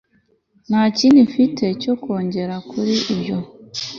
nta 0.69 0.81
kindi 0.97 1.19
mfite 1.29 1.65
cyo 1.81 1.93
kongera 2.03 2.55
kuri 2.69 2.93
ibyo 3.13 3.37